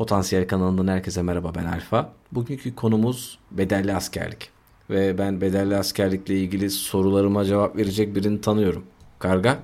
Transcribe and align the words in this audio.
Potansiyel 0.00 0.48
kanalından 0.48 0.88
herkese 0.88 1.22
merhaba 1.22 1.54
ben 1.54 1.64
Alfa. 1.64 2.12
Bugünkü 2.32 2.74
konumuz 2.74 3.38
bedelli 3.50 3.94
askerlik. 3.94 4.50
Ve 4.90 5.18
ben 5.18 5.40
bedelli 5.40 5.76
askerlikle 5.76 6.36
ilgili 6.36 6.70
sorularıma 6.70 7.44
cevap 7.44 7.76
verecek 7.76 8.14
birini 8.14 8.40
tanıyorum. 8.40 8.84
Karga? 9.18 9.58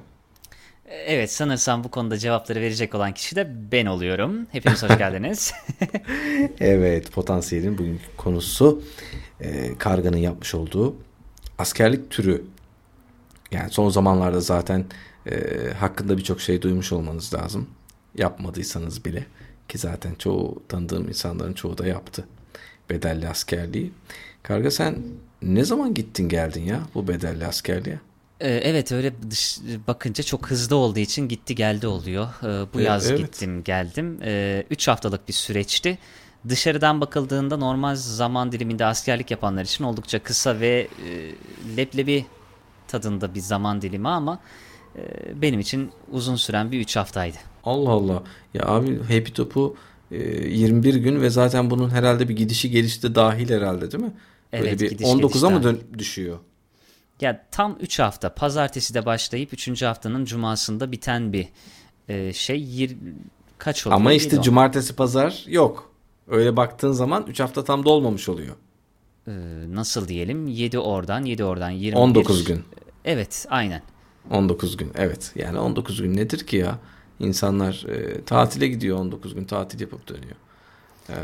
Evet 0.88 1.32
sanırsam 1.32 1.84
bu 1.84 1.90
konuda 1.90 2.18
cevapları 2.18 2.60
verecek 2.60 2.94
olan 2.94 3.14
kişi 3.14 3.36
de 3.36 3.72
ben 3.72 3.86
oluyorum. 3.86 4.46
Hepiniz 4.52 4.82
hoş 4.82 4.98
geldiniz. 4.98 5.54
evet 6.60 7.12
potansiyelin 7.12 7.78
bugünkü 7.78 8.16
konusu 8.16 8.82
e, 9.40 9.78
Karga'nın 9.78 10.16
yapmış 10.16 10.54
olduğu 10.54 10.96
askerlik 11.58 12.10
türü. 12.10 12.44
Yani 13.50 13.70
son 13.70 13.88
zamanlarda 13.88 14.40
zaten 14.40 14.84
e, 15.26 15.36
hakkında 15.78 16.18
birçok 16.18 16.40
şey 16.40 16.62
duymuş 16.62 16.92
olmanız 16.92 17.34
lazım. 17.34 17.68
Yapmadıysanız 18.14 19.04
bile. 19.04 19.26
Ki 19.68 19.78
zaten 19.78 20.14
çoğu 20.14 20.62
tanıdığım 20.68 21.08
insanların 21.08 21.52
çoğu 21.52 21.78
da 21.78 21.86
yaptı 21.86 22.24
bedelli 22.90 23.28
askerliği. 23.28 23.92
Karga 24.42 24.70
sen 24.70 24.96
ne 25.42 25.64
zaman 25.64 25.94
gittin 25.94 26.28
geldin 26.28 26.64
ya 26.64 26.80
bu 26.94 27.08
bedelli 27.08 27.46
askerliğe? 27.46 28.00
Ee, 28.40 28.48
evet 28.48 28.92
öyle 28.92 29.12
dış, 29.30 29.58
bakınca 29.88 30.24
çok 30.24 30.50
hızlı 30.50 30.76
olduğu 30.76 30.98
için 30.98 31.28
gitti 31.28 31.54
geldi 31.54 31.86
oluyor. 31.86 32.28
Ee, 32.42 32.74
bu 32.74 32.80
yaz 32.80 33.10
evet. 33.10 33.18
gittim 33.18 33.64
geldim. 33.64 34.20
3 34.70 34.88
haftalık 34.88 35.28
bir 35.28 35.32
süreçti. 35.32 35.98
Dışarıdan 36.48 37.00
bakıldığında 37.00 37.56
normal 37.56 37.94
zaman 37.94 38.52
diliminde 38.52 38.84
askerlik 38.84 39.30
yapanlar 39.30 39.64
için 39.64 39.84
oldukça 39.84 40.22
kısa 40.22 40.60
ve 40.60 40.88
e, 41.06 41.76
leblebi 41.76 42.26
tadında 42.88 43.34
bir 43.34 43.40
zaman 43.40 43.82
dilimi 43.82 44.08
ama 44.08 44.38
e, 44.96 45.02
benim 45.42 45.60
için 45.60 45.92
uzun 46.10 46.36
süren 46.36 46.72
bir 46.72 46.80
3 46.80 46.96
haftaydı. 46.96 47.36
Allah 47.66 47.90
Allah. 47.90 48.22
Ya 48.54 48.62
abi 48.66 48.98
Happy 48.98 49.32
Top'u 49.32 49.76
e, 50.10 50.18
21 50.48 50.94
gün 50.94 51.20
ve 51.20 51.30
zaten 51.30 51.70
bunun 51.70 51.90
herhalde 51.90 52.28
bir 52.28 52.36
gidişi 52.36 52.70
gelişi 52.70 53.02
de 53.02 53.14
dahil 53.14 53.50
herhalde 53.50 53.92
değil 53.92 54.04
mi? 54.04 54.12
Böyle 54.52 54.68
evet, 54.68 54.80
bir 54.80 54.98
19'a 54.98 55.50
mı 55.50 55.62
dön 55.62 55.80
düşüyor? 55.98 56.38
Ya 57.20 57.46
tam 57.50 57.78
3 57.80 57.98
hafta. 57.98 58.34
Pazartesi 58.34 58.94
de 58.94 59.06
başlayıp 59.06 59.52
3. 59.52 59.82
haftanın 59.82 60.24
cumasında 60.24 60.92
biten 60.92 61.32
bir 61.32 61.48
e, 62.08 62.32
şey. 62.32 62.62
Yir, 62.62 62.96
kaç 63.58 63.86
oluyor? 63.86 64.00
Ama 64.00 64.12
işte 64.12 64.42
cumartesi 64.42 64.96
pazar 64.96 65.44
yok. 65.48 65.90
Öyle 66.28 66.56
baktığın 66.56 66.92
zaman 66.92 67.26
3 67.28 67.40
hafta 67.40 67.64
tam 67.64 67.84
dolmamış 67.84 68.28
oluyor. 68.28 68.56
Ee, 69.28 69.32
nasıl 69.68 70.08
diyelim? 70.08 70.46
7 70.46 70.78
oradan 70.78 71.24
7 71.24 71.44
oradan 71.44 71.70
21. 71.70 71.96
19 72.02 72.44
gün. 72.44 72.64
Evet 73.04 73.46
aynen. 73.50 73.82
19 74.30 74.76
gün 74.76 74.92
evet. 74.94 75.32
Yani 75.34 75.58
19 75.58 76.02
gün 76.02 76.16
nedir 76.16 76.46
ki 76.46 76.56
ya? 76.56 76.78
İnsanlar 77.20 77.86
e, 77.88 78.24
tatile 78.24 78.68
gidiyor 78.68 78.98
19 78.98 79.34
gün 79.34 79.44
tatil 79.44 79.80
yapıp 79.80 80.08
dönüyor. 80.08 80.36
E, 81.10 81.16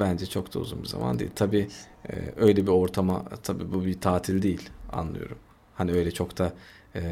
bence 0.00 0.26
çok 0.26 0.54
da 0.54 0.58
uzun 0.58 0.82
bir 0.82 0.88
zaman 0.88 1.18
değil. 1.18 1.30
Tabii 1.34 1.68
e, 2.08 2.14
öyle 2.36 2.62
bir 2.62 2.70
ortama 2.70 3.24
tabii 3.42 3.72
bu 3.72 3.84
bir 3.84 4.00
tatil 4.00 4.42
değil 4.42 4.68
anlıyorum. 4.92 5.38
Hani 5.74 5.92
öyle 5.92 6.10
çok 6.10 6.38
da 6.38 6.52
e, 6.94 7.02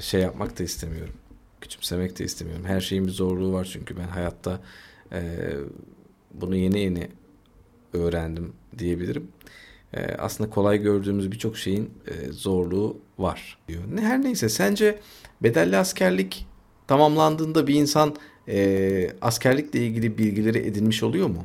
şey 0.00 0.20
yapmak 0.20 0.58
da 0.58 0.62
istemiyorum. 0.62 1.14
Küçümsemek 1.60 2.18
de 2.18 2.24
istemiyorum. 2.24 2.64
Her 2.64 2.80
şeyin 2.80 3.06
bir 3.06 3.12
zorluğu 3.12 3.52
var 3.52 3.68
çünkü 3.72 3.96
ben 3.96 4.08
hayatta 4.08 4.60
e, 5.12 5.50
bunu 6.34 6.56
yeni 6.56 6.80
yeni 6.80 7.08
öğrendim 7.92 8.52
diyebilirim. 8.78 9.28
E, 9.94 10.06
aslında 10.18 10.50
kolay 10.50 10.78
gördüğümüz 10.78 11.32
birçok 11.32 11.56
şeyin 11.58 11.90
e, 12.06 12.32
zorluğu 12.32 12.98
var 13.18 13.58
diyor. 13.68 13.82
Her 14.00 14.22
neyse 14.22 14.48
sence 14.48 14.98
bedelli 15.42 15.76
askerlik 15.76 16.46
tamamlandığında 16.86 17.66
bir 17.66 17.74
insan 17.74 18.16
e, 18.48 19.10
askerlikle 19.22 19.86
ilgili 19.86 20.18
bilgileri 20.18 20.58
edinmiş 20.58 21.02
oluyor 21.02 21.28
mu? 21.28 21.44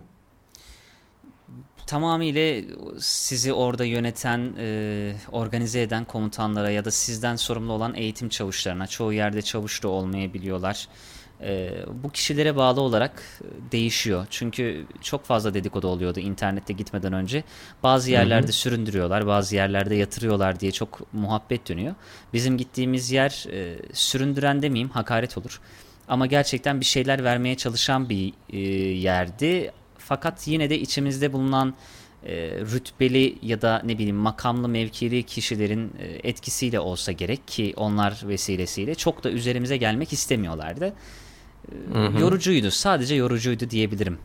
Tamamıyla 1.88 2.64
sizi 3.00 3.54
orada 3.54 3.86
yöneten, 3.86 4.54
e, 4.58 5.14
organize 5.32 5.82
eden 5.82 6.06
komutanlara 6.06 6.70
ya 6.70 6.86
da 6.86 6.92
sizden 6.92 7.36
sorumlu 7.36 7.74
olan 7.74 7.96
eğitim 7.96 8.30
çavuşlarına, 8.30 8.88
çoğu 8.88 9.14
yerde 9.14 9.42
çavuş 9.42 9.84
da 9.84 9.88
olmayabiliyorlar. 9.88 10.88
E, 11.42 11.72
bu 12.04 12.10
kişilere 12.10 12.56
bağlı 12.56 12.82
olarak 12.82 13.24
değişiyor. 13.72 14.28
Çünkü 14.30 14.86
çok 15.02 15.26
fazla 15.26 15.54
dedikodu 15.54 15.88
oluyordu 15.88 16.20
internette 16.20 16.74
gitmeden 16.74 17.14
önce. 17.14 17.44
Bazı 17.84 18.12
yerlerde 18.12 18.48
hı 18.48 18.52
hı. 18.52 18.54
süründürüyorlar, 18.54 19.28
bazı 19.28 19.56
yerlerde 19.56 19.96
yatırıyorlar 19.96 20.60
diye 20.60 20.72
çok 20.72 21.14
muhabbet 21.14 21.70
dönüyor. 21.70 21.96
Bizim 22.34 22.58
gittiğimiz 22.58 23.12
yer 23.12 23.46
e, 23.52 23.80
süründüren 23.94 24.62
demeyeyim, 24.62 24.90
hakaret 24.90 25.38
olur. 25.38 25.62
Ama 26.08 26.26
gerçekten 26.26 26.80
bir 26.80 26.86
şeyler 26.86 27.24
vermeye 27.24 27.56
çalışan 27.56 28.10
bir 28.10 28.34
e, 28.50 28.60
yerdi. 28.98 29.72
Fakat 29.98 30.48
yine 30.48 30.70
de 30.70 30.80
içimizde 30.80 31.34
bulunan 31.34 31.74
e, 32.26 32.36
rütbeli 32.52 33.38
ya 33.42 33.62
da 33.62 33.82
ne 33.86 33.98
bileyim 33.98 34.16
makamlı 34.16 34.70
mevkili 34.70 35.24
kişilerin 35.24 35.94
e, 36.00 36.30
etkisiyle 36.30 36.80
olsa 36.80 37.12
gerek 37.12 37.48
ki 37.48 37.74
onlar 37.78 38.22
vesilesiyle 38.24 38.96
çok 38.96 39.24
da 39.24 39.32
üzerimize 39.32 39.78
gelmek 39.78 40.14
istemiyorlardı. 40.14 40.94
Hı 41.94 42.06
hı. 42.06 42.20
Yorucuydu. 42.22 42.72
Sadece 42.72 43.16
yorucuydu 43.16 43.70
diyebilirim. 43.70 44.18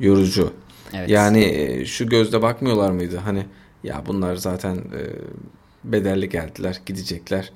Yorucu. 0.00 0.52
Evet. 0.92 1.10
Yani 1.10 1.44
e, 1.44 1.86
şu 1.86 2.08
gözle 2.08 2.42
bakmıyorlar 2.42 2.90
mıydı? 2.90 3.16
Hani 3.16 3.46
ya 3.84 4.02
bunlar 4.06 4.36
zaten 4.36 4.76
e, 4.76 5.02
bedelli 5.84 6.28
geldiler, 6.28 6.80
gidecekler. 6.86 7.52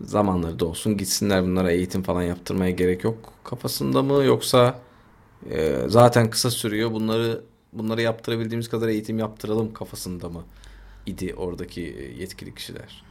Zamanları 0.00 0.58
da 0.58 0.66
olsun 0.66 0.96
gitsinler 0.96 1.42
bunlara 1.42 1.70
eğitim 1.70 2.02
falan 2.02 2.22
yaptırmaya 2.22 2.70
gerek 2.70 3.04
yok 3.04 3.32
kafasında 3.44 4.02
mı 4.02 4.24
yoksa 4.24 4.80
e, 5.50 5.76
zaten 5.86 6.30
kısa 6.30 6.50
sürüyor 6.50 6.92
bunları 6.92 7.44
bunları 7.72 8.02
yaptırabildiğimiz 8.02 8.68
kadar 8.68 8.88
eğitim 8.88 9.18
yaptıralım 9.18 9.72
kafasında 9.72 10.28
mı 10.28 10.44
idi 11.06 11.34
oradaki 11.36 12.14
yetkili 12.18 12.54
kişiler? 12.54 13.02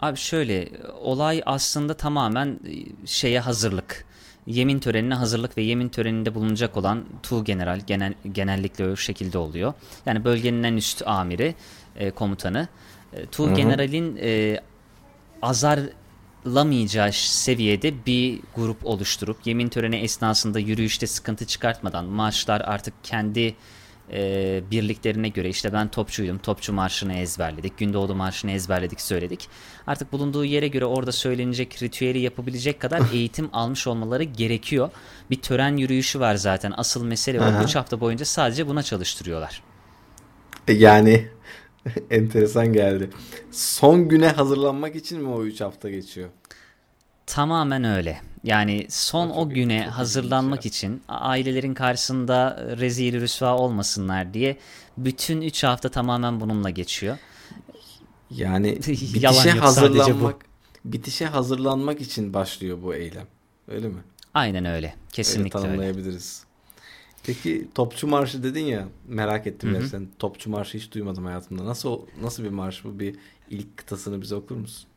Abi 0.00 0.16
şöyle 0.16 0.68
olay 1.00 1.42
aslında 1.46 1.94
tamamen 1.94 2.60
şeye 3.04 3.40
hazırlık 3.40 4.04
yemin 4.46 4.78
törenine 4.78 5.14
hazırlık 5.14 5.58
ve 5.58 5.62
yemin 5.62 5.88
töreninde 5.88 6.34
bulunacak 6.34 6.76
olan 6.76 7.04
Tu 7.22 7.44
General 7.44 7.80
genel, 7.86 8.14
genellikle 8.32 8.88
o 8.88 8.96
şekilde 8.96 9.38
oluyor. 9.38 9.74
Yani 10.06 10.24
bölgenin 10.24 10.62
en 10.62 10.76
üst 10.76 11.06
amiri, 11.06 11.54
e, 11.96 12.10
komutanı. 12.10 12.68
E, 13.12 13.26
tu 13.26 13.54
General'in 13.54 14.18
e, 14.22 14.60
azarlamayacağı 15.42 17.12
seviyede 17.12 18.06
bir 18.06 18.40
grup 18.56 18.86
oluşturup 18.86 19.36
yemin 19.46 19.68
töreni 19.68 19.96
esnasında 19.96 20.58
yürüyüşte 20.58 21.06
sıkıntı 21.06 21.46
çıkartmadan 21.46 22.04
marşlar 22.04 22.60
artık 22.60 22.94
kendi 23.02 23.56
e, 24.12 24.62
birliklerine 24.70 25.28
göre 25.28 25.48
işte 25.48 25.72
ben 25.72 25.88
topçuydum. 25.88 26.38
Topçu 26.38 26.72
marşını 26.72 27.14
ezberledik. 27.14 27.78
Gündoğdu 27.78 28.14
marşını 28.14 28.50
ezberledik 28.50 29.00
söyledik. 29.00 29.48
Artık 29.86 30.12
bulunduğu 30.12 30.44
yere 30.44 30.68
göre 30.68 30.84
orada 30.84 31.12
söylenecek 31.12 31.82
ritüeli 31.82 32.18
yapabilecek 32.18 32.80
kadar 32.80 33.02
eğitim 33.12 33.48
almış 33.52 33.86
olmaları 33.86 34.22
gerekiyor. 34.22 34.90
Bir 35.30 35.42
tören 35.42 35.76
yürüyüşü 35.76 36.20
var 36.20 36.34
zaten. 36.34 36.72
Asıl 36.76 37.04
mesele 37.04 37.40
o 37.40 37.64
3 37.64 37.76
hafta 37.76 38.00
boyunca 38.00 38.24
sadece 38.24 38.68
buna 38.68 38.82
çalıştırıyorlar. 38.82 39.62
E, 40.68 40.72
yani 40.72 41.28
enteresan 42.10 42.72
geldi. 42.72 43.10
Son 43.50 44.08
güne 44.08 44.28
hazırlanmak 44.28 44.96
için 44.96 45.22
mi 45.22 45.28
o 45.28 45.44
3 45.44 45.60
hafta 45.60 45.90
geçiyor? 45.90 46.28
Tamamen 47.26 47.84
öyle. 47.84 48.20
Yani 48.44 48.86
son 48.88 49.28
çok 49.28 49.36
o 49.36 49.48
güne 49.48 49.84
çok 49.84 49.92
hazırlanmak 49.92 50.66
için 50.66 51.02
ailelerin 51.08 51.74
karşısında 51.74 52.66
rezil 52.78 53.20
rüsva 53.20 53.56
olmasınlar 53.56 54.34
diye 54.34 54.56
bütün 54.98 55.40
3 55.40 55.64
hafta 55.64 55.88
tamamen 55.88 56.40
bununla 56.40 56.70
geçiyor. 56.70 57.18
Yani 58.30 58.76
bitişe 58.86 59.50
hazırlanmak 59.50 60.46
bitişe 60.84 61.26
hazırlanmak 61.26 62.00
için 62.00 62.34
başlıyor 62.34 62.78
bu 62.82 62.94
eylem. 62.94 63.26
Öyle 63.68 63.88
mi? 63.88 64.00
Aynen 64.34 64.64
öyle. 64.64 64.94
Kesinlikle 65.12 65.58
öyle. 65.58 65.68
tanımlayabiliriz. 65.68 66.42
Öyle. 66.42 66.46
Peki 67.26 67.68
Topçu 67.74 68.06
Marşı 68.06 68.42
dedin 68.42 68.64
ya 68.64 68.88
merak 69.08 69.46
ettim 69.46 69.74
ya 69.74 69.82
sen 69.82 70.08
Topçu 70.18 70.50
Marşı 70.50 70.78
hiç 70.78 70.92
duymadım 70.92 71.24
hayatımda. 71.24 71.64
Nasıl 71.64 72.00
nasıl 72.22 72.44
bir 72.44 72.48
marş 72.48 72.84
bu? 72.84 72.98
Bir 72.98 73.16
ilk 73.50 73.76
kıtasını 73.76 74.22
bize 74.22 74.34
okur 74.34 74.56
musun? 74.56 74.88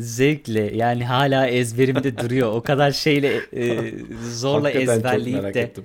Zevkle 0.00 0.76
yani 0.76 1.04
hala 1.04 1.46
ezberimde 1.46 2.18
duruyor. 2.18 2.52
O 2.52 2.62
kadar 2.62 2.92
şeyle 2.92 3.40
e, 3.56 3.94
zorla 4.30 4.68
Hakikaten 4.68 4.96
ezberleyip 4.96 5.54
de. 5.54 5.60
Ettim. 5.60 5.84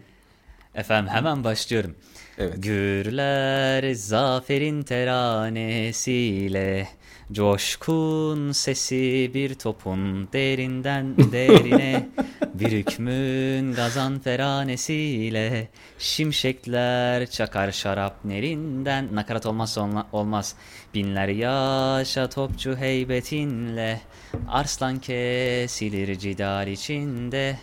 Efendim 0.75 1.14
hemen 1.14 1.44
başlıyorum. 1.44 1.96
Evet. 2.38 2.54
Gürler 2.58 3.94
zaferin 3.94 4.84
teranesiyle 4.84 6.88
Coşkun 7.31 8.52
sesi 8.52 9.31
bir 9.34 9.54
topun 9.54 10.30
derinden 10.34 11.18
derine 11.31 12.10
Bir 12.59 12.71
hükmün 12.71 13.74
gazan 13.74 14.19
feranesiyle 14.19 15.68
Şimşekler 16.00 17.30
çakar 17.30 17.71
şarap 17.71 18.25
nerinden 18.25 19.15
Nakarat 19.15 19.45
olmazsa 19.45 20.06
olmaz 20.12 20.56
Binler 20.94 21.27
yaşa 21.27 22.30
topçu 22.30 22.75
heybetinle 22.75 24.01
Arslan 24.48 25.00
kesilir 25.00 26.19
cidar 26.19 26.68
içinde 26.68 27.57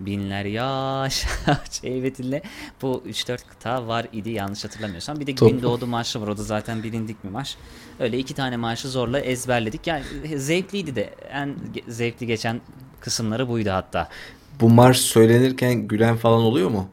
Binler 0.00 0.44
yaş 0.44 1.26
Ceybetin'le 1.70 2.42
bu 2.82 3.02
3-4 3.06 3.38
kıta 3.48 3.86
var 3.86 4.06
idi 4.12 4.30
yanlış 4.30 4.64
hatırlamıyorsam. 4.64 5.20
Bir 5.20 5.26
de 5.26 5.34
Top. 5.34 5.50
Gündoğdu 5.50 5.86
marşı 5.86 6.20
var 6.20 6.28
o 6.28 6.36
da 6.36 6.42
zaten 6.42 6.82
bilindik 6.82 7.24
bir 7.24 7.28
marş. 7.28 7.56
Öyle 7.98 8.18
iki 8.18 8.34
tane 8.34 8.56
marşı 8.56 8.88
zorla 8.88 9.20
ezberledik. 9.20 9.86
Yani 9.86 10.04
zevkliydi 10.36 10.96
de 10.96 11.14
en 11.32 11.56
zevkli 11.88 12.26
geçen 12.26 12.60
kısımları 13.00 13.48
buydu 13.48 13.70
hatta. 13.70 14.08
Bu 14.60 14.68
marş 14.70 14.98
söylenirken 14.98 15.74
gülen 15.88 16.16
falan 16.16 16.40
oluyor 16.42 16.70
mu? 16.70 16.88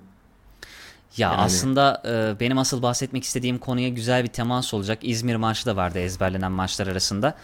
Ya 1.17 1.31
Yani- 1.31 1.41
aslında 1.41 2.03
e, 2.05 2.39
benim 2.39 2.57
asıl 2.57 2.81
bahsetmek 2.81 3.23
istediğim 3.23 3.57
konuya 3.57 3.89
güzel 3.89 4.23
bir 4.23 4.27
temas 4.29 4.73
olacak. 4.73 4.99
İzmir 5.01 5.35
Marşı 5.35 5.65
da 5.65 5.75
vardı 5.75 5.99
ezberlenen 5.99 6.51
marşlar 6.51 6.87
arasında. 6.87 7.35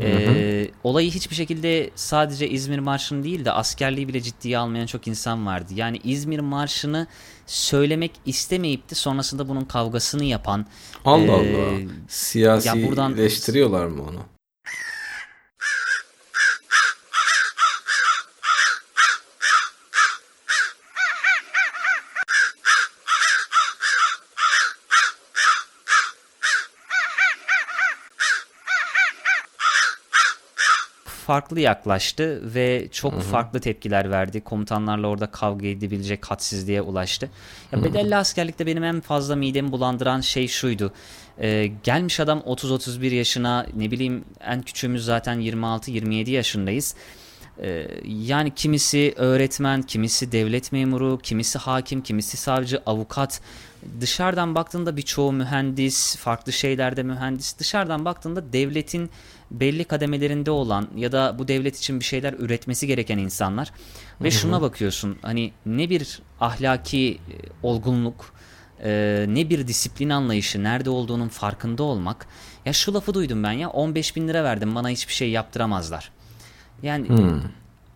E, 0.00 0.68
olayı 0.84 1.10
hiçbir 1.10 1.34
şekilde 1.36 1.90
sadece 1.94 2.48
İzmir 2.48 2.78
Marşı'nı 2.78 3.24
değil 3.24 3.44
de 3.44 3.52
askerliği 3.52 4.08
bile 4.08 4.20
ciddiye 4.20 4.58
almayan 4.58 4.86
çok 4.86 5.06
insan 5.08 5.46
vardı. 5.46 5.72
Yani 5.74 6.00
İzmir 6.04 6.38
Marşı'nı 6.40 7.06
söylemek 7.46 8.10
istemeyip 8.26 8.90
de 8.90 8.94
sonrasında 8.94 9.48
bunun 9.48 9.64
kavgasını 9.64 10.24
yapan 10.24 10.66
Allah 11.04 11.22
e, 11.22 11.30
Allah. 11.30 11.80
ya 12.64 12.88
buradan- 12.88 13.12
Siyasileştiriyorlar 13.12 13.86
mı 13.86 14.02
onu? 14.02 14.20
Farklı 31.32 31.60
yaklaştı 31.60 32.54
ve 32.54 32.88
çok 32.92 33.22
farklı 33.22 33.60
tepkiler 33.60 34.10
verdi. 34.10 34.40
Komutanlarla 34.40 35.06
orada 35.06 35.26
kavga 35.26 35.66
edebilecek 35.66 36.26
hadsizliğe 36.26 36.82
ulaştı. 36.82 37.30
Ya 37.72 37.84
bedelli 37.84 38.16
askerlikte 38.16 38.66
benim 38.66 38.84
en 38.84 39.00
fazla 39.00 39.36
midemi 39.36 39.72
bulandıran 39.72 40.20
şey 40.20 40.48
şuydu. 40.48 40.92
Ee, 41.38 41.70
gelmiş 41.84 42.20
adam 42.20 42.38
30-31 42.38 43.14
yaşına 43.14 43.66
ne 43.76 43.90
bileyim 43.90 44.24
en 44.40 44.62
küçüğümüz 44.62 45.04
zaten 45.04 45.40
26-27 45.40 46.30
yaşındayız. 46.30 46.94
Ee, 47.60 47.88
yani 48.04 48.54
kimisi 48.54 49.14
öğretmen, 49.16 49.82
kimisi 49.82 50.32
devlet 50.32 50.72
memuru, 50.72 51.18
kimisi 51.22 51.58
hakim, 51.58 52.02
kimisi 52.02 52.36
savcı, 52.36 52.82
avukat. 52.86 53.40
Dışarıdan 54.00 54.54
baktığında 54.54 54.96
birçoğu 54.96 55.32
mühendis, 55.32 56.16
farklı 56.16 56.52
şeylerde 56.52 57.02
mühendis. 57.02 57.58
Dışarıdan 57.58 58.04
baktığında 58.04 58.52
devletin 58.52 59.10
belli 59.50 59.84
kademelerinde 59.84 60.50
olan 60.50 60.88
ya 60.96 61.12
da 61.12 61.36
bu 61.38 61.48
devlet 61.48 61.78
için 61.78 62.00
bir 62.00 62.04
şeyler 62.04 62.32
üretmesi 62.32 62.86
gereken 62.86 63.18
insanlar. 63.18 63.72
Ve 64.20 64.30
şuna 64.30 64.62
bakıyorsun 64.62 65.18
hani 65.22 65.52
ne 65.66 65.90
bir 65.90 66.20
ahlaki 66.40 67.18
e, 67.30 67.34
olgunluk, 67.62 68.34
e, 68.84 69.24
ne 69.28 69.50
bir 69.50 69.68
disiplin 69.68 70.10
anlayışı, 70.10 70.64
nerede 70.64 70.90
olduğunun 70.90 71.28
farkında 71.28 71.82
olmak. 71.82 72.26
Ya 72.64 72.72
şu 72.72 72.94
lafı 72.94 73.14
duydum 73.14 73.42
ben 73.42 73.52
ya 73.52 73.70
15 73.70 74.16
bin 74.16 74.28
lira 74.28 74.44
verdim 74.44 74.74
bana 74.74 74.88
hiçbir 74.88 75.12
şey 75.12 75.30
yaptıramazlar. 75.30 76.10
Yani 76.82 77.08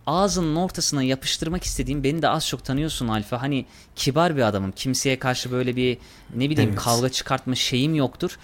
ağzının 0.07 0.55
ortasına 0.55 1.03
yapıştırmak 1.03 1.63
istediğim 1.63 2.03
beni 2.03 2.21
de 2.21 2.29
az 2.29 2.47
çok 2.47 2.65
tanıyorsun 2.65 3.07
Alfa. 3.07 3.41
Hani 3.41 3.65
kibar 3.95 4.35
bir 4.37 4.41
adamım. 4.41 4.71
Kimseye 4.71 5.19
karşı 5.19 5.51
böyle 5.51 5.75
bir 5.75 5.97
ne 6.35 6.49
bileyim 6.49 6.69
Evet. 6.69 6.79
kavga 6.83 7.09
çıkartma 7.09 7.55
şeyim 7.55 7.95
yoktur. 7.95 8.37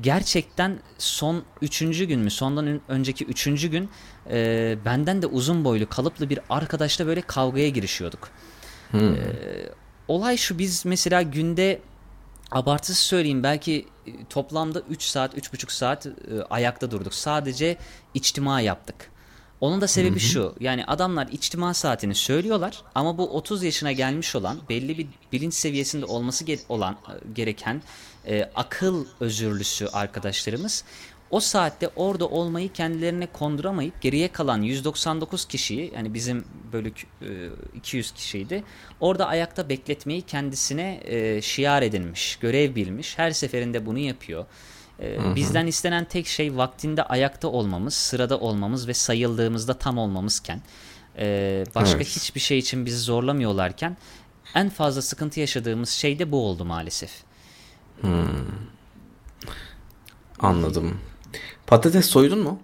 Gerçekten 0.00 0.78
son 0.98 1.42
üçüncü 1.62 2.04
gün 2.04 2.20
mü 2.20 2.30
sondan 2.30 2.66
ön- 2.66 2.80
önceki 2.88 3.24
üçüncü 3.24 3.68
gün 3.68 3.90
e, 4.30 4.78
benden 4.84 5.22
de 5.22 5.26
uzun 5.26 5.64
boylu 5.64 5.88
kalıplı 5.88 6.30
bir 6.30 6.38
arkadaşla 6.50 7.06
böyle 7.06 7.20
kavgaya 7.20 7.68
girişiyorduk. 7.68 8.28
E, 8.94 8.98
olay 10.08 10.36
şu 10.36 10.58
biz 10.58 10.84
mesela 10.86 11.22
günde 11.22 11.80
abartısız 12.50 12.98
söyleyeyim 12.98 13.42
belki 13.42 13.86
toplamda 14.30 14.80
3 14.80 15.02
saat 15.02 15.34
3,5 15.38 15.72
saat 15.72 16.06
e, 16.06 16.10
ayakta 16.50 16.90
durduk. 16.90 17.14
Sadece 17.14 17.76
içtima 18.14 18.60
yaptık. 18.60 19.10
Onun 19.60 19.80
da 19.80 19.88
sebebi 19.88 20.18
şu. 20.20 20.54
Yani 20.60 20.84
adamlar 20.84 21.28
içtima 21.32 21.74
saatini 21.74 22.14
söylüyorlar 22.14 22.82
ama 22.94 23.18
bu 23.18 23.28
30 23.36 23.62
yaşına 23.62 23.92
gelmiş 23.92 24.36
olan 24.36 24.58
belli 24.68 24.98
bir 24.98 25.06
bilinç 25.32 25.54
seviyesinde 25.54 26.04
olması 26.04 26.44
ge- 26.44 26.60
olan 26.68 26.94
e, 26.94 27.32
gereken 27.32 27.82
e, 28.26 28.50
akıl 28.54 29.04
özürlüsü 29.20 29.86
arkadaşlarımız 29.86 30.84
o 31.30 31.40
saatte 31.40 31.88
orada 31.96 32.28
olmayı 32.28 32.72
kendilerine 32.72 33.26
konduramayıp 33.26 34.02
geriye 34.02 34.28
kalan 34.28 34.62
199 34.62 35.44
kişiyi 35.44 35.92
yani 35.94 36.14
bizim 36.14 36.44
bölük 36.72 37.06
e, 37.22 37.26
200 37.76 38.10
kişiydi. 38.10 38.64
Orada 39.00 39.26
ayakta 39.26 39.68
bekletmeyi 39.68 40.22
kendisine 40.22 41.00
e, 41.04 41.42
şiar 41.42 41.82
edinmiş, 41.82 42.36
görev 42.36 42.74
bilmiş. 42.74 43.18
Her 43.18 43.30
seferinde 43.30 43.86
bunu 43.86 43.98
yapıyor. 43.98 44.46
E, 45.00 45.34
bizden 45.34 45.66
istenen 45.66 46.04
tek 46.04 46.26
şey 46.26 46.56
vaktinde 46.56 47.02
ayakta 47.02 47.48
olmamız, 47.48 47.94
sırada 47.94 48.38
olmamız 48.40 48.88
ve 48.88 48.94
sayıldığımızda 48.94 49.74
tam 49.74 49.98
olmamızken 49.98 50.62
e, 51.18 51.64
başka 51.74 51.96
Evet. 51.96 52.06
hiçbir 52.08 52.40
şey 52.40 52.58
için 52.58 52.86
bizi 52.86 52.98
zorlamıyorlarken 52.98 53.96
en 54.54 54.68
fazla 54.68 55.02
sıkıntı 55.02 55.40
yaşadığımız 55.40 55.90
şey 55.90 56.18
de 56.18 56.32
bu 56.32 56.46
oldu 56.46 56.64
maalesef. 56.64 57.10
Anladım. 60.38 60.98
Patates 61.66 62.06
soydun 62.06 62.38
mu? 62.38 62.60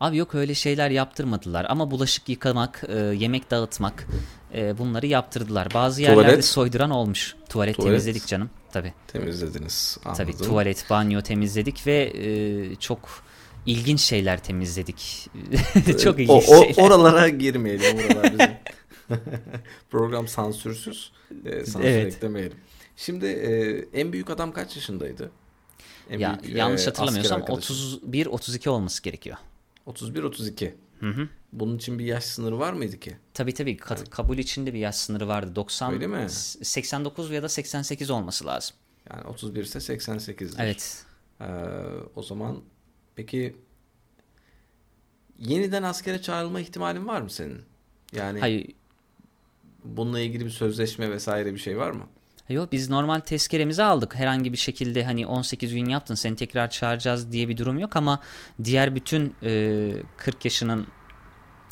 Abi 0.00 0.16
yok 0.16 0.34
öyle 0.34 0.54
şeyler 0.54 0.90
yaptırmadılar 0.90 1.66
ama 1.68 1.90
bulaşık 1.90 2.28
yıkamak, 2.28 2.84
e, 2.88 2.98
yemek 2.98 3.50
dağıtmak 3.50 4.06
e, 4.54 4.78
bunları 4.78 5.06
yaptırdılar. 5.06 5.68
Bazı 5.74 6.02
yerlerde 6.02 6.22
Tuvalet? 6.28 6.44
soyduran 6.44 6.90
olmuş. 6.90 7.36
Tuvalet, 7.48 7.76
Tuvalet? 7.76 7.90
temizledik 7.90 8.26
canım. 8.26 8.50
Tabii. 8.82 8.94
Temizlediniz. 9.06 9.98
Anladım. 10.04 10.24
Tabii 10.24 10.36
tuvalet, 10.36 10.90
banyo 10.90 11.22
temizledik 11.22 11.86
ve 11.86 12.12
e, 12.14 12.74
çok 12.76 12.98
ilginç 13.66 14.00
şeyler 14.00 14.42
temizledik. 14.42 15.30
çok 16.02 16.18
o, 16.18 16.22
ilginç 16.22 16.30
o- 16.30 16.62
şeyler. 16.64 16.82
oralara 16.82 17.28
girmeyelim. 17.28 17.96
Oralar 17.98 18.32
bizim. 18.32 18.50
Program 19.90 20.28
sansürsüz. 20.28 21.12
E, 21.44 21.64
sansür 21.64 21.88
Evet. 21.88 22.14
eklemeyelim. 22.14 22.58
Şimdi 22.96 23.26
e, 23.26 23.78
en 24.00 24.12
büyük 24.12 24.30
adam 24.30 24.52
kaç 24.52 24.76
yaşındaydı? 24.76 25.30
En 26.10 26.18
ya 26.18 26.38
büyük, 26.42 26.56
yanlış 26.56 26.82
e, 26.82 26.84
hatırlamıyorsam 26.84 27.40
asker 27.42 27.52
arkadaşın. 27.52 27.74
31 27.74 28.26
32 28.26 28.70
olması 28.70 29.02
gerekiyor. 29.02 29.36
31-32. 29.86 30.72
Hı 31.00 31.10
hı. 31.10 31.28
Bunun 31.52 31.76
için 31.76 31.98
bir 31.98 32.04
yaş 32.04 32.24
sınırı 32.24 32.58
var 32.58 32.72
mıydı 32.72 33.00
ki? 33.00 33.16
Tabii 33.34 33.54
tabii 33.54 33.76
Ka- 33.76 34.10
kabul 34.10 34.38
içinde 34.38 34.74
bir 34.74 34.78
yaş 34.78 34.94
sınırı 34.94 35.28
vardı. 35.28 35.56
90 35.56 35.92
Öyle 35.92 36.06
mi? 36.06 36.30
89 36.30 37.30
ya 37.30 37.42
da 37.42 37.48
88 37.48 38.10
olması 38.10 38.46
lazım. 38.46 38.76
Yani 39.10 39.24
31 39.24 39.62
ise 39.62 39.78
88'dir. 39.78 40.54
Evet. 40.58 41.04
Ee, 41.40 41.44
o 42.14 42.22
zaman 42.22 42.62
peki 43.16 43.56
yeniden 45.38 45.82
askere 45.82 46.22
çağrılma 46.22 46.60
ihtimalin 46.60 47.06
var 47.06 47.20
mı 47.20 47.30
senin? 47.30 47.62
Yani 48.12 48.40
Hayır 48.40 48.66
bununla 49.84 50.20
ilgili 50.20 50.44
bir 50.44 50.50
sözleşme 50.50 51.10
vesaire 51.10 51.54
bir 51.54 51.58
şey 51.58 51.78
var 51.78 51.90
mı? 51.90 52.06
Yok 52.48 52.72
biz 52.72 52.90
normal 52.90 53.20
tezkeremizi 53.20 53.82
aldık. 53.82 54.14
Herhangi 54.14 54.52
bir 54.52 54.58
şekilde 54.58 55.04
hani 55.04 55.26
18 55.26 55.74
gün 55.74 55.84
yaptın 55.84 56.14
seni 56.14 56.36
tekrar 56.36 56.70
çağıracağız 56.70 57.32
diye 57.32 57.48
bir 57.48 57.56
durum 57.56 57.78
yok 57.78 57.96
ama 57.96 58.20
diğer 58.64 58.94
bütün 58.94 59.34
e, 59.42 59.92
40 60.16 60.44
yaşının 60.44 60.86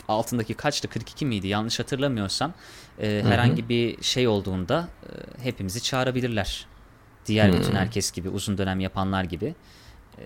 altındaki 0.09 0.55
kaçtı 0.55 0.89
42 0.89 1.27
miydi 1.27 1.49
yanlış 1.49 1.79
hatırlamıyorsam 1.81 2.53
e, 3.01 3.23
herhangi 3.25 3.69
bir 3.69 4.03
şey 4.03 4.29
olduğunda 4.29 4.89
e, 5.03 5.45
hepimizi 5.45 5.83
çağırabilirler. 5.83 6.67
Diğer 7.27 7.53
bütün 7.53 7.75
herkes 7.75 8.13
gibi 8.13 8.29
uzun 8.29 8.59
dönem 8.59 8.81
yapanlar 8.81 9.25
gibi. 9.25 9.55
E, 10.19 10.25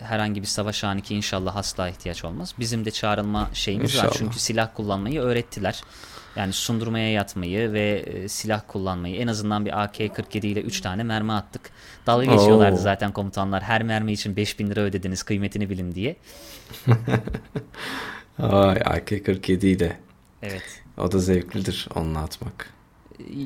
herhangi 0.00 0.42
bir 0.42 0.46
savaş 0.46 0.84
anı 0.84 1.00
ki 1.00 1.14
inşallah 1.14 1.56
asla 1.56 1.88
ihtiyaç 1.88 2.24
olmaz. 2.24 2.54
Bizim 2.58 2.84
de 2.84 2.90
çağrılma 2.90 3.50
şeyimiz 3.52 3.90
var 3.98 4.04
İnşallah. 4.04 4.18
çünkü 4.18 4.38
silah 4.38 4.68
kullanmayı 4.74 5.20
öğrettiler. 5.20 5.82
Yani 6.36 6.52
sundurmaya 6.52 7.12
yatmayı 7.12 7.72
ve 7.72 7.90
e, 7.90 8.28
silah 8.28 8.62
kullanmayı 8.68 9.16
en 9.16 9.26
azından 9.26 9.66
bir 9.66 9.82
AK-47 9.84 10.46
ile 10.46 10.60
3 10.60 10.80
tane 10.80 11.02
mermi 11.02 11.32
attık. 11.32 11.70
Dalga 12.06 12.24
geçiyorlardı 12.24 12.76
Oo. 12.76 12.82
zaten 12.82 13.12
komutanlar. 13.12 13.62
Her 13.62 13.82
mermi 13.82 14.12
için 14.12 14.36
5000 14.36 14.70
lira 14.70 14.80
ödediniz 14.80 15.22
kıymetini 15.22 15.70
bilin 15.70 15.94
diye. 15.94 16.16
Ay 18.38 18.76
AK-47 18.84 19.66
ile. 19.66 20.00
Evet. 20.42 20.82
O 20.98 21.12
da 21.12 21.18
zevklidir 21.18 21.88
onunla 21.94 22.18
atmak. 22.18 22.70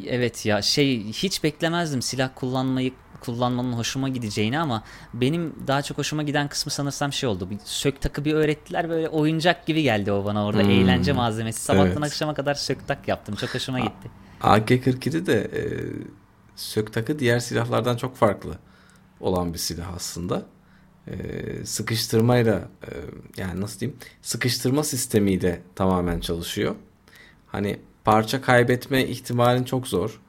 Evet 0.07 0.47
ya 0.47 0.63
şey 0.63 1.05
hiç 1.05 1.45
beklemezdim 1.45 2.03
silah 2.03 2.31
kullanmayı 2.35 2.93
kullanmanın 3.21 3.73
hoşuma 3.73 4.09
gideceğini 4.09 4.59
ama 4.59 4.83
benim 5.15 5.55
daha 5.67 5.83
çok 5.83 5.99
hoşuma 5.99 6.23
giden 6.23 6.49
kısmı 6.49 6.73
sanırsam 6.73 7.13
şey 7.13 7.29
oldu. 7.29 7.51
Bir 7.51 7.59
sök 7.65 8.01
takı 8.01 8.25
bir 8.25 8.35
öğrettiler 8.35 8.89
böyle 8.91 9.09
oyuncak 9.09 9.67
gibi 9.67 9.83
geldi 9.83 10.13
o 10.13 10.25
bana 10.25 10.47
orada 10.47 10.63
Hmm. 10.63 10.71
eğlence 10.71 11.13
malzemesi. 11.13 11.61
Sabahtan 11.61 11.87
Evet. 11.87 12.03
akşama 12.05 12.35
kadar 12.35 12.55
sök 12.55 12.89
tak 12.89 13.09
yaptım. 13.09 13.35
Çok 13.35 13.55
hoşuma 13.55 13.81
gitti. 13.81 14.11
AK-47 14.41 15.27
de 15.27 15.41
e, 15.43 15.63
sök 16.57 16.93
takı 16.93 17.19
diğer 17.19 17.39
silahlardan 17.39 17.97
çok 17.97 18.17
farklı 18.17 18.59
olan 19.21 19.55
bir 19.55 19.59
silah 19.59 19.95
aslında. 19.97 20.43
E, 21.07 21.15
sıkıştırmayla 21.65 22.69
e, 22.83 22.91
yani 23.37 23.61
nasıl 23.61 23.81
diyeyim 23.81 23.99
sıkıştırma 24.23 24.85
sistemiyle 24.85 25.63
tamamen 25.75 26.21
çalışıyor. 26.21 26.75
Hani 27.47 27.81
parça 28.05 28.41
kaybetme 28.43 29.05
ihtimalin 29.07 29.65
çok 29.65 29.89
zor. 29.89 30.21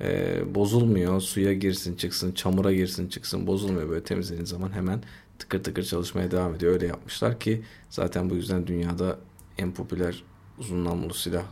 E, 0.00 0.40
bozulmuyor. 0.54 1.20
Suya 1.20 1.52
girsin 1.52 1.96
çıksın, 1.96 2.32
çamura 2.32 2.72
girsin 2.72 3.08
çıksın 3.08 3.46
bozulmuyor. 3.46 3.88
Böyle 3.88 4.04
temizlediğin 4.04 4.46
zaman 4.46 4.72
hemen 4.72 5.02
tıkır 5.38 5.62
tıkır 5.62 5.82
çalışmaya 5.82 6.30
devam 6.30 6.54
ediyor. 6.54 6.72
Öyle 6.72 6.86
yapmışlar 6.86 7.40
ki 7.40 7.62
zaten 7.90 8.30
bu 8.30 8.34
yüzden 8.34 8.66
dünyada 8.66 9.18
en 9.58 9.74
popüler 9.74 10.24
uzun 10.58 10.84
namlulu 10.84 11.14
silah 11.14 11.44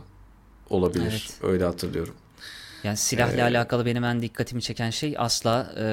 olabilir. 0.69 1.29
Evet. 1.41 1.51
Öyle 1.53 1.63
hatırlıyorum. 1.63 2.13
Yani 2.83 2.97
silahla 2.97 3.37
ee, 3.37 3.43
alakalı 3.43 3.85
benim 3.85 4.03
en 4.03 4.21
dikkatimi 4.21 4.61
çeken 4.61 4.89
şey 4.89 5.15
asla 5.17 5.73
e, 5.77 5.85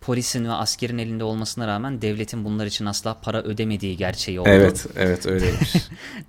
polisin 0.00 0.44
ve 0.44 0.52
askerin 0.52 0.98
elinde 0.98 1.24
olmasına 1.24 1.66
rağmen 1.66 2.02
devletin 2.02 2.44
bunlar 2.44 2.66
için 2.66 2.86
asla 2.86 3.14
para 3.14 3.42
ödemediği 3.42 3.96
gerçeği 3.96 4.40
oldu. 4.40 4.48
Evet, 4.48 4.86
evet 4.96 5.26
öyleymiş. 5.26 5.74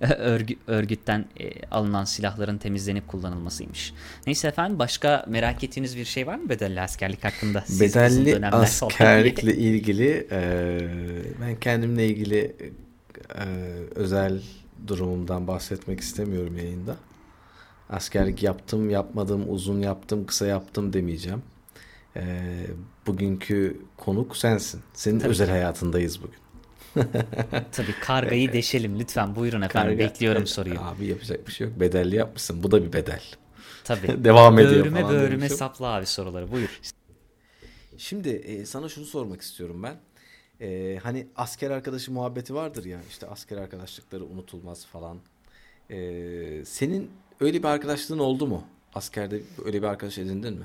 Örgü, 0.18 0.56
örgütten 0.66 1.24
e, 1.40 1.66
alınan 1.70 2.04
silahların 2.04 2.58
temizlenip 2.58 3.08
kullanılmasıymış. 3.08 3.94
Neyse 4.26 4.48
efendim 4.48 4.78
başka 4.78 5.24
merak 5.28 5.64
ettiğiniz 5.64 5.96
bir 5.96 6.04
şey 6.04 6.26
var 6.26 6.36
mı 6.36 6.48
bedelli 6.48 6.80
askerlik 6.80 7.24
hakkında? 7.24 7.64
Siz 7.66 7.80
bedelli 7.80 8.46
askerlikle 8.46 9.54
ilgili 9.54 10.26
e, 10.30 10.80
ben 11.40 11.56
kendimle 11.60 12.06
ilgili 12.06 12.56
e, 13.34 13.44
özel 13.94 14.42
durumumdan 14.86 15.46
bahsetmek 15.46 16.00
istemiyorum 16.00 16.58
yayında. 16.58 16.96
Askerlik 17.90 18.42
yaptım, 18.42 18.90
yapmadım, 18.90 19.44
uzun 19.48 19.80
yaptım, 19.80 20.26
kısa 20.26 20.46
yaptım 20.46 20.92
demeyeceğim. 20.92 21.42
Ee, 22.16 22.66
bugünkü 23.06 23.80
konuk 23.96 24.36
sensin. 24.36 24.80
Senin 24.94 25.18
Tabii 25.18 25.30
özel 25.30 25.46
ki. 25.46 25.52
hayatındayız 25.52 26.18
bugün. 26.22 26.38
Tabii 27.72 27.92
kargayı 28.00 28.52
deşelim 28.52 29.00
lütfen. 29.00 29.36
Buyurun 29.36 29.62
efendim. 29.62 29.90
Karga, 29.90 29.98
Bekliyorum 29.98 30.46
soruyu. 30.46 30.80
Abi 30.80 31.06
yapacak 31.06 31.46
bir 31.46 31.52
şey 31.52 31.66
yok. 31.66 31.80
Bedelli 31.80 32.16
yapmışsın. 32.16 32.62
Bu 32.62 32.70
da 32.70 32.84
bir 32.84 32.92
bedel. 32.92 33.22
Tabii. 33.84 34.08
Devam 34.24 34.58
ediyor 34.58 34.72
böğrüme. 34.80 35.02
Böğrüme 35.04 35.20
böğrüme 35.20 35.48
sapla 35.48 35.86
abi 35.86 36.06
soruları. 36.06 36.52
Buyur. 36.52 36.80
Şimdi 37.98 38.28
e, 38.28 38.66
sana 38.66 38.88
şunu 38.88 39.04
sormak 39.04 39.40
istiyorum 39.40 39.82
ben. 39.82 39.96
E, 40.66 40.98
hani 41.02 41.26
asker 41.36 41.70
arkadaşı 41.70 42.12
muhabbeti 42.12 42.54
vardır 42.54 42.84
ya. 42.84 43.00
İşte 43.10 43.26
asker 43.26 43.56
arkadaşlıkları 43.56 44.24
unutulmaz 44.24 44.86
falan. 44.86 45.18
E, 45.90 46.64
senin 46.64 47.10
Öyle 47.42 47.62
bir 47.62 47.68
arkadaşlığın 47.68 48.18
oldu 48.18 48.46
mu? 48.46 48.64
Askerde 48.94 49.40
öyle 49.64 49.82
bir 49.82 49.86
arkadaş 49.86 50.18
edindin 50.18 50.54
mi? 50.54 50.64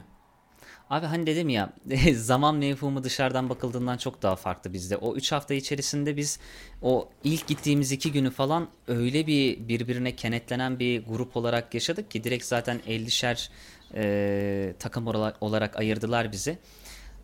Abi 0.89 1.05
hani 1.05 1.27
dedim 1.27 1.50
ya 1.50 1.74
zaman 2.15 2.55
mevhumu 2.55 3.03
dışarıdan 3.03 3.50
bakıldığından 3.50 3.98
çok 3.98 4.22
daha 4.22 4.36
farklı 4.36 4.74
bizde. 4.74 4.98
O 4.98 5.15
3 5.15 5.31
hafta 5.31 5.53
içerisinde 5.53 6.17
biz 6.17 6.39
o 6.81 7.10
ilk 7.24 7.48
gittiğimiz 7.48 7.91
2 7.91 8.12
günü 8.12 8.29
falan 8.31 8.67
öyle 8.88 9.27
bir 9.27 9.67
birbirine 9.67 10.15
kenetlenen 10.15 10.79
bir 10.79 11.05
grup 11.05 11.38
olarak 11.38 11.74
yaşadık 11.74 12.12
ki 12.12 12.24
direkt 12.24 12.46
zaten 12.46 12.79
50'şer 12.88 13.50
e, 13.93 14.74
takım 14.79 15.07
olarak 15.41 15.79
ayırdılar 15.79 16.31
bizi. 16.31 16.57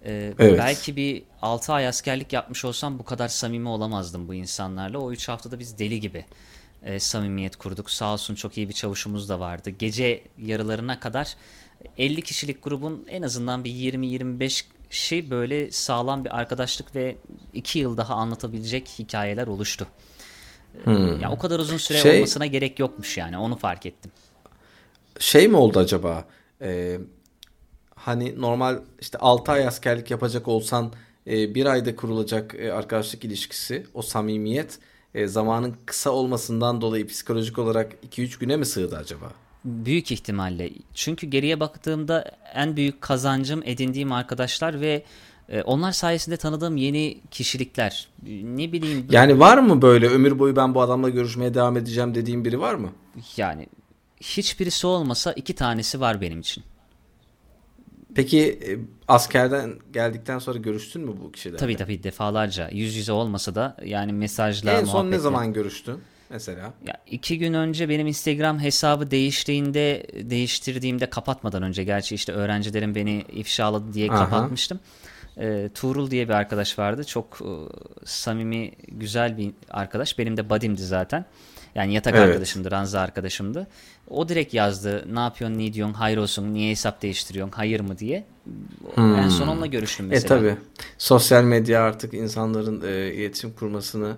E, 0.05 0.33
evet. 0.39 0.59
Belki 0.59 0.95
bir 0.95 1.23
6 1.41 1.73
ay 1.73 1.87
askerlik 1.87 2.33
yapmış 2.33 2.65
olsam 2.65 2.99
bu 2.99 3.05
kadar 3.05 3.27
samimi 3.27 3.69
olamazdım 3.69 4.27
bu 4.27 4.33
insanlarla. 4.33 4.99
O 4.99 5.11
3 5.11 5.29
haftada 5.29 5.59
biz 5.59 5.79
deli 5.79 5.99
gibi 5.99 6.25
e, 6.85 6.99
samimiyet 6.99 7.55
kurduk. 7.55 7.91
Sağ 7.91 8.13
olsun 8.13 8.35
çok 8.35 8.57
iyi 8.57 8.69
bir 8.69 8.73
çavuşumuz 8.73 9.29
da 9.29 9.39
vardı. 9.39 9.69
Gece 9.69 10.23
yarılarına 10.37 10.99
kadar 10.99 11.35
50 11.97 12.21
kişilik 12.21 12.63
grubun 12.63 13.05
en 13.09 13.21
azından 13.21 13.63
bir 13.63 13.71
20-25 13.71 14.63
şey 14.89 15.29
böyle 15.29 15.71
sağlam 15.71 16.25
bir 16.25 16.37
arkadaşlık 16.37 16.95
ve 16.95 17.15
2 17.53 17.79
yıl 17.79 17.97
daha 17.97 18.15
anlatabilecek 18.15 18.87
hikayeler 18.99 19.47
oluştu. 19.47 19.87
E, 20.81 20.85
hmm. 20.85 21.19
Ya 21.19 21.31
o 21.31 21.37
kadar 21.37 21.59
uzun 21.59 21.77
süre 21.77 21.97
şey, 21.97 22.17
olmasına 22.17 22.45
gerek 22.45 22.79
yokmuş 22.79 23.17
yani 23.17 23.37
onu 23.37 23.55
fark 23.55 23.85
ettim. 23.85 24.11
Şey 25.19 25.47
mi 25.47 25.57
oldu 25.57 25.79
acaba? 25.79 26.25
Ee, 26.61 26.99
hani 27.95 28.41
normal 28.41 28.81
işte 29.01 29.17
6 29.17 29.51
ay 29.51 29.67
askerlik 29.67 30.11
yapacak 30.11 30.47
olsan 30.47 30.93
e, 31.27 31.55
bir 31.55 31.65
ayda 31.65 31.95
kurulacak 31.95 32.55
e, 32.55 32.73
arkadaşlık 32.73 33.25
ilişkisi, 33.25 33.85
o 33.93 34.01
samimiyet 34.01 34.79
e, 35.15 35.27
zamanın 35.27 35.75
kısa 35.85 36.09
olmasından 36.09 36.81
dolayı 36.81 37.07
psikolojik 37.07 37.59
olarak 37.59 37.93
2-3 38.11 38.39
güne 38.39 38.57
mi 38.57 38.65
sığdı 38.65 38.97
acaba? 38.97 39.31
Büyük 39.65 40.11
ihtimalle. 40.11 40.69
Çünkü 40.93 41.27
geriye 41.27 41.59
baktığımda 41.59 42.31
en 42.53 42.75
büyük 42.75 43.01
kazancım 43.01 43.61
edindiğim 43.65 44.11
arkadaşlar 44.11 44.81
ve 44.81 45.03
e, 45.49 45.61
onlar 45.61 45.91
sayesinde 45.91 46.37
tanıdığım 46.37 46.77
yeni 46.77 47.21
kişilikler. 47.31 48.07
Ne 48.43 48.71
bileyim. 48.71 49.07
Yani 49.11 49.39
var 49.39 49.57
mı 49.57 49.81
böyle 49.81 50.07
ömür 50.07 50.39
boyu 50.39 50.55
ben 50.55 50.75
bu 50.75 50.81
adamla 50.81 51.09
görüşmeye 51.09 51.53
devam 51.53 51.77
edeceğim 51.77 52.15
dediğim 52.15 52.45
biri 52.45 52.59
var 52.59 52.75
mı? 52.75 52.89
Yani 53.37 53.67
hiçbirisi 54.21 54.87
olmasa 54.87 55.31
iki 55.31 55.55
tanesi 55.55 55.99
var 55.99 56.21
benim 56.21 56.39
için. 56.39 56.63
Peki 58.15 58.39
e, 58.67 58.69
askerden 59.07 59.73
geldikten 59.93 60.39
sonra 60.39 60.57
görüştün 60.57 61.01
mü 61.01 61.13
bu 61.23 61.31
kişilerle? 61.31 61.57
Tabii 61.57 61.75
tabii 61.75 62.03
defalarca. 62.03 62.69
Yüz 62.69 62.95
yüze 62.95 63.11
olmasa 63.11 63.55
da 63.55 63.77
yani 63.85 64.13
mesajla 64.13 64.71
En 64.71 64.83
son 64.85 64.93
muhabbetle. 64.93 65.15
ne 65.15 65.19
zaman 65.19 65.53
görüştün 65.53 65.95
mesela? 66.29 66.73
Ya 66.87 66.97
iki 67.07 67.39
gün 67.39 67.53
önce 67.53 67.89
benim 67.89 68.07
Instagram 68.07 68.59
hesabı 68.59 69.11
değiştiğinde 69.11 70.07
değiştirdiğimde 70.29 71.09
kapatmadan 71.09 71.63
önce 71.63 71.83
gerçi 71.83 72.15
işte 72.15 72.31
öğrencilerim 72.31 72.95
beni 72.95 73.25
ifşaladı 73.33 73.93
diye 73.93 74.11
Aha. 74.11 74.17
kapatmıştım. 74.17 74.79
E, 75.37 75.69
Tuğrul 75.73 76.11
diye 76.11 76.27
bir 76.29 76.33
arkadaş 76.33 76.79
vardı. 76.79 77.03
Çok 77.03 77.39
e, 77.41 77.51
samimi, 78.05 78.71
güzel 78.87 79.37
bir 79.37 79.51
arkadaş. 79.69 80.19
Benim 80.19 80.37
de 80.37 80.49
budimdi 80.49 80.81
zaten. 80.81 81.25
Yani 81.75 81.93
yatak 81.93 82.15
evet. 82.15 82.27
arkadaşımdı, 82.27 82.71
ranza 82.71 82.99
arkadaşımdı. 82.99 83.67
O 84.09 84.29
direkt 84.29 84.53
yazdı. 84.53 85.05
Ne 85.13 85.19
yapıyorsun, 85.19 85.59
ne 85.59 85.73
diyorsun, 85.73 85.93
hayır 85.93 86.17
olsun, 86.17 86.53
niye 86.53 86.71
hesap 86.71 87.01
değiştiriyorsun, 87.01 87.53
hayır 87.55 87.79
mı 87.79 87.97
diye. 87.97 88.23
Hmm. 88.95 89.15
En 89.15 89.29
son 89.29 89.47
onunla 89.47 89.65
görüştüm 89.65 90.05
e, 90.05 90.09
mesela. 90.09 90.35
E 90.35 90.39
tabi. 90.39 90.57
Sosyal 90.97 91.43
medya 91.43 91.83
artık 91.83 92.13
insanların 92.13 92.81
e, 92.87 93.13
iletişim 93.13 93.53
kurmasını 93.53 94.17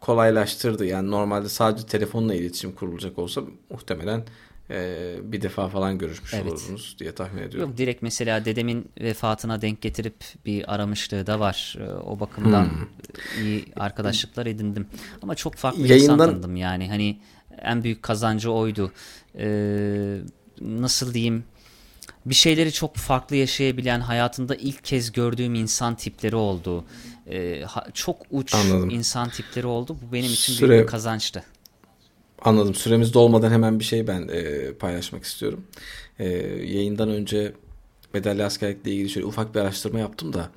kolaylaştırdı. 0.00 0.86
Yani 0.86 1.10
normalde 1.10 1.48
sadece 1.48 1.86
telefonla 1.86 2.34
iletişim 2.34 2.72
kurulacak 2.72 3.18
olsa 3.18 3.42
muhtemelen 3.70 4.24
e, 4.70 5.16
bir 5.22 5.42
defa 5.42 5.68
falan 5.68 5.98
görüşmüş 5.98 6.34
evet. 6.34 6.52
olurdunuz 6.52 6.96
diye 6.98 7.14
tahmin 7.14 7.42
ediyorum. 7.42 7.70
Yok 7.70 7.78
direkt 7.78 8.02
mesela 8.02 8.44
dedemin 8.44 8.90
vefatına 9.00 9.62
denk 9.62 9.82
getirip 9.82 10.24
bir 10.46 10.74
aramışlığı 10.74 11.26
da 11.26 11.40
var. 11.40 11.76
E, 11.80 11.92
o 11.92 12.20
bakımdan 12.20 12.64
hmm. 12.64 13.44
iyi 13.44 13.64
arkadaşlıklar 13.76 14.46
edindim. 14.46 14.86
Ama 15.22 15.34
çok 15.34 15.54
farklı 15.54 15.86
Yayından... 15.86 16.14
insan 16.14 16.18
tanıdım 16.18 16.56
yani. 16.56 16.88
Hani 16.88 17.18
en 17.62 17.84
büyük 17.84 18.02
kazancı 18.02 18.52
oydu. 18.52 18.92
Ee, 19.38 20.18
nasıl 20.60 21.14
diyeyim? 21.14 21.44
Bir 22.26 22.34
şeyleri 22.34 22.72
çok 22.72 22.96
farklı 22.96 23.36
yaşayabilen, 23.36 24.00
hayatında 24.00 24.54
ilk 24.54 24.84
kez 24.84 25.12
gördüğüm 25.12 25.54
insan 25.54 25.94
tipleri 25.94 26.36
oldu. 26.36 26.84
Ee, 27.30 27.64
çok 27.94 28.16
uç 28.30 28.54
Anladım. 28.54 28.90
insan 28.90 29.28
tipleri 29.28 29.66
oldu. 29.66 29.96
Bu 30.02 30.12
benim 30.12 30.32
için 30.32 30.52
Süre... 30.52 30.70
büyük 30.70 30.82
bir 30.82 30.90
kazançtı. 30.90 31.44
Anladım. 32.42 32.74
Süremiz 32.74 33.14
dolmadan 33.14 33.50
hemen 33.50 33.78
bir 33.78 33.84
şey 33.84 34.06
ben 34.06 34.28
e, 34.32 34.72
paylaşmak 34.72 35.24
istiyorum. 35.24 35.64
E, 36.18 36.28
yayından 36.64 37.08
önce 37.08 37.52
bedelli 38.14 38.44
askerlikle 38.44 38.90
ilgili 38.92 39.08
şöyle 39.08 39.26
ufak 39.26 39.54
bir 39.54 39.60
araştırma 39.60 39.98
yaptım 39.98 40.32
da 40.32 40.50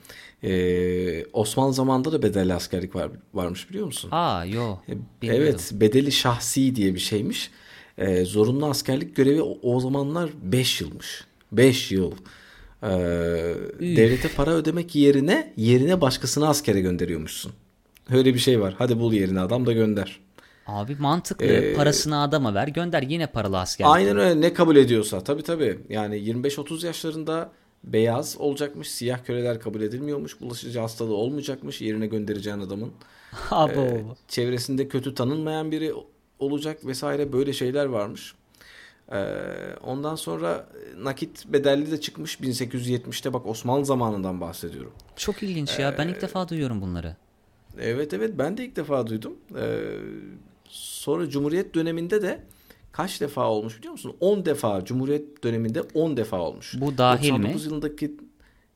e, 0.43 1.25
Osmanlı 1.33 1.73
zamanında 1.73 2.11
da 2.11 2.21
bedelli 2.23 2.53
askerlik 2.53 2.95
var, 2.95 3.11
varmış 3.33 3.69
biliyor 3.69 3.85
musun? 3.85 4.11
Aa 4.11 4.45
yok. 4.45 4.83
E, 5.21 5.27
evet 5.27 5.71
bedeli 5.73 6.11
şahsi 6.11 6.75
diye 6.75 6.93
bir 6.93 6.99
şeymiş. 6.99 7.51
E, 7.97 8.25
zorunlu 8.25 8.65
askerlik 8.65 9.15
görevi 9.15 9.41
o, 9.41 9.57
o 9.61 9.79
zamanlar 9.79 10.29
5 10.43 10.81
yılmış. 10.81 11.23
5 11.51 11.91
yıl. 11.91 12.11
E, 12.83 12.89
devlete 13.79 14.27
para 14.27 14.51
ödemek 14.51 14.95
yerine 14.95 15.53
yerine 15.57 16.01
başkasını 16.01 16.47
askere 16.47 16.81
gönderiyormuşsun. 16.81 17.51
Öyle 18.11 18.33
bir 18.33 18.39
şey 18.39 18.61
var. 18.61 18.75
Hadi 18.77 18.99
bul 18.99 19.13
yerine 19.13 19.39
adam 19.39 19.65
da 19.65 19.73
gönder. 19.73 20.19
Abi 20.67 20.95
mantıklı. 20.99 21.45
Ee, 21.45 21.73
Parasını 21.73 22.21
adama 22.21 22.53
ver 22.53 22.67
gönder 22.67 23.01
yine 23.01 23.27
paralı 23.27 23.59
asker. 23.59 23.85
Aynen 23.89 24.17
öyle 24.17 24.41
ne 24.41 24.53
kabul 24.53 24.75
ediyorsa. 24.75 25.23
Tabii 25.23 25.43
tabii. 25.43 25.79
Yani 25.89 26.15
25-30 26.15 26.85
yaşlarında 26.85 27.51
beyaz 27.83 28.35
olacakmış. 28.39 28.91
Siyah 28.91 29.25
köleler 29.25 29.59
kabul 29.59 29.81
edilmiyormuş. 29.81 30.41
Bulaşıcı 30.41 30.79
hastalığı 30.79 31.15
olmayacakmış 31.15 31.81
yerine 31.81 32.07
göndereceğin 32.07 32.59
adamın. 32.59 32.91
Abo. 33.51 33.81
Ee, 33.81 34.03
çevresinde 34.27 34.87
kötü 34.87 35.15
tanınmayan 35.15 35.71
biri 35.71 35.93
olacak 36.39 36.85
vesaire 36.85 37.33
böyle 37.33 37.53
şeyler 37.53 37.85
varmış. 37.85 38.35
Ee, 39.11 39.25
ondan 39.83 40.15
sonra 40.15 40.67
nakit 40.97 41.47
bedelli 41.47 41.91
de 41.91 42.01
çıkmış 42.01 42.39
1870'te 42.39 43.33
bak 43.33 43.47
Osmanlı 43.47 43.85
zamanından 43.85 44.41
bahsediyorum. 44.41 44.93
Çok 45.15 45.43
ilginç 45.43 45.79
ya. 45.79 45.95
Ben 45.97 46.07
ilk 46.07 46.17
ee, 46.17 46.21
defa 46.21 46.49
duyuyorum 46.49 46.81
bunları. 46.81 47.15
Evet 47.79 48.13
evet 48.13 48.31
ben 48.37 48.57
de 48.57 48.65
ilk 48.65 48.75
defa 48.75 49.07
duydum. 49.07 49.33
Ee, 49.55 49.79
Sonra 50.71 51.29
Cumhuriyet 51.29 51.75
döneminde 51.75 52.21
de 52.21 52.39
kaç 52.91 53.21
defa 53.21 53.49
olmuş 53.49 53.77
biliyor 53.77 53.91
musun? 53.91 54.15
10 54.19 54.45
defa 54.45 54.85
Cumhuriyet 54.85 55.43
döneminde 55.43 55.81
10 55.81 56.17
defa 56.17 56.39
olmuş. 56.39 56.75
Bu 56.77 56.97
dahil 56.97 57.29
99 57.29 57.65
mi? 57.65 57.69
yılındaki 57.71 58.11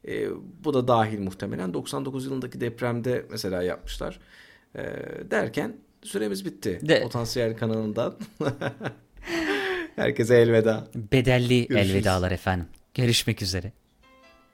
e, 0.07 0.27
bu 0.63 0.73
da 0.73 0.87
dahil 0.87 1.19
muhtemelen. 1.19 1.73
99 1.73 2.25
yılındaki 2.25 2.61
depremde 2.61 3.25
mesela 3.31 3.63
yapmışlar. 3.63 4.19
E, 4.75 4.83
derken 5.31 5.75
süremiz 6.03 6.45
bitti. 6.45 6.79
De. 6.81 7.01
Potansiyel 7.03 7.57
kanalından. 7.57 8.15
Herkese 9.95 10.35
elveda. 10.35 10.87
Bedelli 10.95 11.67
Görüşürüz. 11.67 11.91
elvedalar 11.95 12.31
efendim. 12.31 12.67
Görüşmek 12.93 13.41
üzere. 13.41 13.71